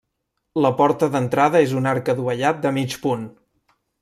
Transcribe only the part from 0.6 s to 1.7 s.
La porta d'entrada